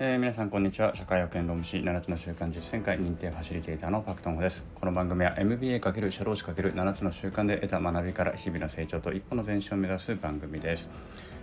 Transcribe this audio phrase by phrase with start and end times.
[0.00, 0.94] えー、皆さんこんにちは。
[0.94, 4.64] 社会保険労務士7つの習慣実践会認定ファシリテーターのパクトンゴです。
[4.76, 10.88] この番組は MBA× 社労士 ×7 つの習慣で得た学びから日々の成長と一歩の前進を目指す番組です。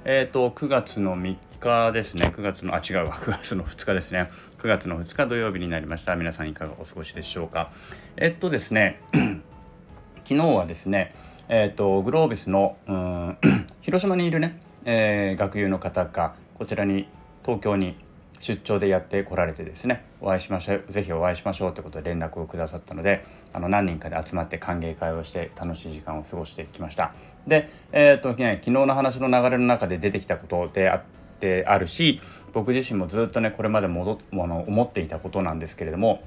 [0.06, 2.34] えっ、ー、と9月の3日ですね。
[2.34, 3.12] 9月のあ違うわ。
[3.20, 4.30] 9月の2日ですね。
[4.60, 6.16] 9月の2日土曜日になりました。
[6.16, 7.74] 皆さんいかがお過ごしでしょうか。
[8.16, 9.02] えっとですね
[10.24, 11.14] 昨日はですね
[11.50, 13.38] えっ、ー、とグロービスのうん
[13.84, 17.10] 広島にいるね、えー、学友の方がこちらに
[17.44, 17.98] 東京に
[18.40, 27.14] 出張でやってこられてですねお会いしましょうぜひお会いしましょうということで連絡をくださったのであの何人かで集まって歓迎会をして楽しい時間を過ごしてきました
[27.48, 31.04] で、えーとね、昨日の話の流れの中で出てきたことであっ
[31.40, 32.22] てあるし
[32.54, 36.24] 僕自身もずっとねこれまで戻の思っていたことなんですけれども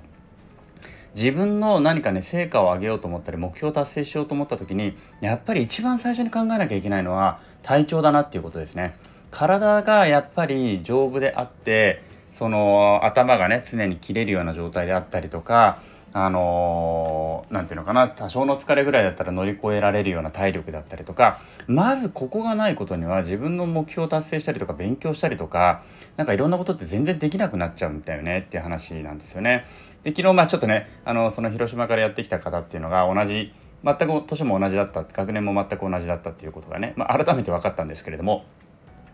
[1.15, 8.95] 自分の何かね成果を上げようと思ったり目標を達成しようと思った時にやっぱり一番最初に考えなきゃいけないのは体調だなっていうことですね。
[9.31, 25.83] 体がやっぱり丈夫であってその頭がね常に切れるような状態であったりとかあの何、て言うのかな多少の疲れぐらいだったら乗り越えられるような体力だったりとかまずここがないことには自分の目標を達成したりとか勉強したりとか
[26.17, 29.67] 何かいろんなことって全然できなくなっちゃうんだよねっていう話なんですよね。
[30.03, 33.53] で昨日まあちょっとねあのその広島からやってきた方っていうのが同じ
[33.85, 38.45] 全く年も同じだった学年も全く同じだったっていうことがね、まあ、改めて分かったんですけれども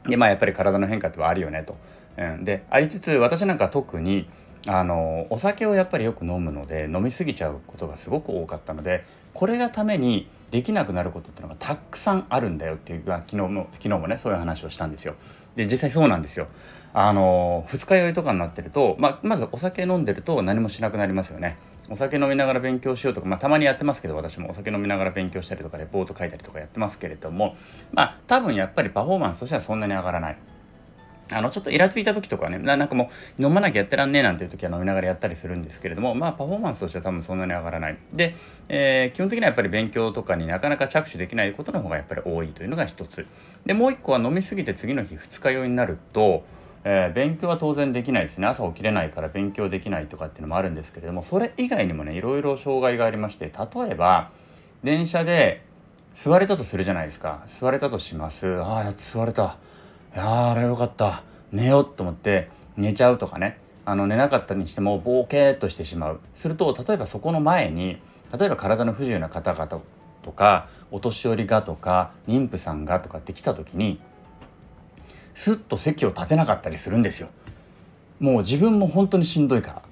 [0.06, 1.76] でまあやっぱり体の変化ってはあるよねと。
[2.16, 4.28] うん、でありつつ私なんか特に
[4.66, 15.16] あのお酒をやっぱりよく飲むので飲み過ぎちゃうことがすごく多かったのでこれがためにできなくなることっていうのがたくさんあるんだよっていう昨日も昨日もねそういう話をしたんですよ。
[15.56, 16.48] で実際そうなんですよ。
[16.92, 21.58] あの二日酔いとかになってると、まあ、まずお酒飲んでると何もしなくなりますよね。
[21.90, 24.50] お酒飲みながら勉強しようとか、まあ、たまにやってますけど私も。
[24.50, 27.56] お酒飲みながら勉強したりとかレポート書いたりとかやってますけれども。
[27.92, 30.36] まあ多分やっぱりパフォーマンスとしてはそんなに上がらない。
[31.30, 37.98] あのちょっとイラついた時とかねなんかもう飲まなきゃやってらんねえなんていう時は飲みながらやったりするんですけれどもまあパフォーマンスとしては多分そんなに上がらない。
[38.12, 38.34] で、
[38.68, 43.26] えー、基本的にはやっぱり勉強とかになかなか着手できないことの方がやっぱり多いというのが一つ。
[43.64, 46.44] でもう一個は飲み過ぎて次の日二日酔いになると
[46.84, 54.30] えー、勉強は当然できないですね朝起きれないから勉強できないとかっていうのもあるんですけれどもそれ以外にもねいろいろ障害がありまして例えば
[54.82, 55.64] 電車で
[56.14, 57.44] 座れたとするじゃないですか。
[57.46, 58.60] 座れたとします。
[58.60, 59.58] ああやっと座れた。
[60.14, 61.24] いやあれよかった。
[61.52, 63.58] 寝ようと思って寝ちゃうとかね。
[63.84, 66.20] あの寝なかったにしてもボーケーっとしてしまう。
[66.34, 67.98] すると例えばそこの前に
[68.38, 69.80] 例えば体の不自由な方々
[70.22, 74.00] とかお年寄りがとか妊婦さんがとかって来た時に
[75.34, 77.28] スッと席を立てなかったりするんですよ。
[78.20, 79.82] もう自分も本当にしんどいから。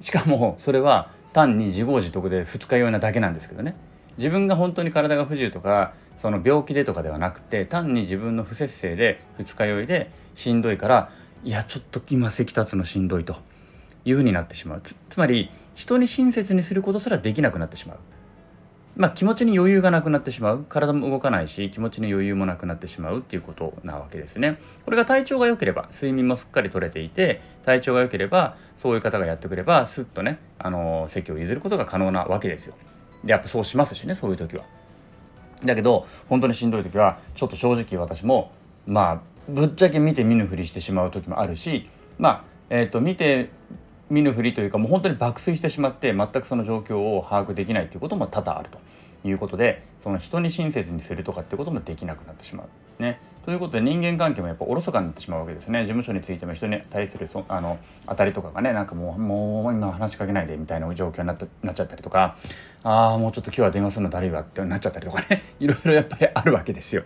[0.00, 3.76] しかもそれは単に自業自得で二日酔いなだけなんですけどね。
[4.18, 11.10] 自分が本当に体が不自由とかその病気でとかではなくて単に自分の不節制で二日酔いでしんどいから
[11.44, 13.36] いやちょっと今席立つのしんどいと
[14.04, 14.82] いうふうになってしまう。
[14.82, 17.98] つまり人に親切にすることすらできなくなってしまう。
[18.96, 20.64] まあ、気持ちに余裕がなくなってしまう。
[20.66, 24.58] 体も動かないし気持ちに余裕もなくなってしまうっていうことなわけですね。
[24.86, 32.74] これが体調が良ければ睡眠もすっかりとれていて体調が良ければそういう方がやってくればスッとねあの席を譲ることが可能なわけですよ。
[33.22, 34.64] でやっぱそうしますしねそういう時は。
[35.62, 38.50] だけど本当にしんどい時はちょっと正直私も
[38.86, 39.20] まあ
[39.50, 43.50] ぶっちゃけ見て見ぬふりしてしまう時もあるしまあえっ、ー、と見て
[44.08, 48.78] 見ぬふりというかもう本当に爆睡してしまって全くその状況を把握できないということも多々あると
[49.28, 53.02] いうことでその人に親切にするとかってこともできなくなってしまう。
[53.02, 62.38] ね、ということで人間関係もやっぱおろそかになってしまうわけですね事務所についても人に対するそあの当たりとかがねなんかもうもう今話しかけないでみたいな状況になったなっちゃったりとか
[62.82, 67.02] ああもうちょっと今日は電話するのだるいわってなっちゃったりとかね いろいろやっぱりあるわけですよ。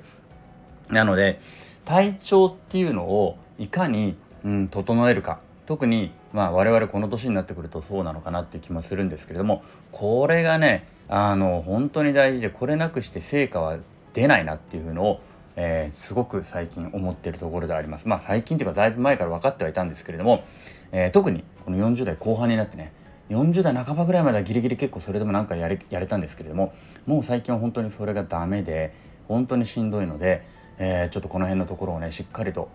[0.91, 1.41] なので
[1.85, 13.79] 体調っていうのをいかに、うん、整えるか特にまあ我々この年になってくるとそうなのかなっていう気もするんですけれどもこれがねあの本当に大事でこれなくして成果は
[14.15, 15.21] 出ないなっていうのを、
[15.57, 18.09] えー、すごく最近思ってるところであります。
[18.09, 20.45] まあ最近というかだいぶ前から分かってはいたんですけれども、
[20.93, 22.93] えー、特にこの40代後半になってね
[23.31, 26.73] 40代半ばぐらいまではギリギリ結構それでもなんかやれやれたんですけれども
[27.07, 28.95] もう最近は本当にそれがダメで
[29.29, 30.45] 本当にしんどいので
[30.83, 32.71] えー、ちょっとこの辺のところをねしっかりと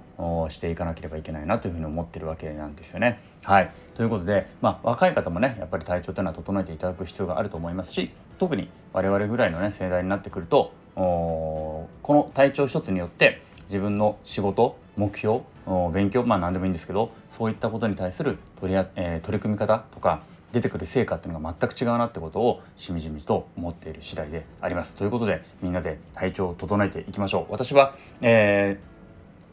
[0.50, 3.19] していかなければいけないなというふうに思ってるわけなんですよね。
[3.44, 15.42] はいということで、まあ、若い方もねやっぱり体調というのは整えていただく必要があると思いますし特に我々ぐらいのね世代になってくるとこの体調一つによって自分の仕事目標
[15.94, 20.22] 勉強まあ何でもいいんですけどそういったことに対する取り,、えー、取り組み方とか
[20.56, 24.96] 出てくる成果っていうのが全く違うなってことをしみじみと思っている次第であります。
[24.96, 27.52] ということでみんなで体調を整えていきましょう。
[27.52, 28.80] 私は、え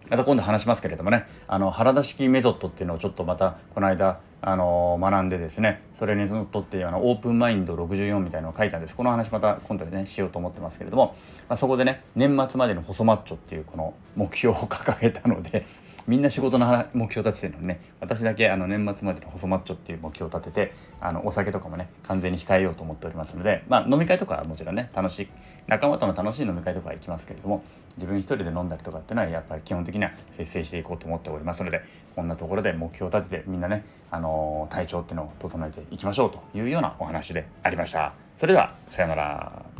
[0.09, 11.17] また今度話しますけれどもねあの原田式メソッドっていうのをちょっとまたこの間あの学んでですねそれにのっとってあのオープンマインド64みたいなのを書いたんですこの話また今度でねしようと思ってますけれども、
[11.53, 15.67] まあ、そこでね年末までの細マッチョっていうこの目標を掲げたので
[16.09, 25.29] みんな仕事の目標立ててるのにね私だけあの年末までの細マッチョっていう目標を立ててあのお酒とかもね完全に控えようと思っておりますのでまあ飲み会とかはもちろんね楽しい
[25.67, 27.63] 仲間との楽しい飲み会とかは行きますけれども
[27.99, 31.83] 自分一人で飲んだりとかっていうのはやっぱり基本的には節制していこうと思っておりますので
[32.17, 38.15] こんなところで目標を立ててみんなね、あのー、体調っていうのを整えていきましょうというようなお話でありました。
[38.39, 39.72] それではさようなら。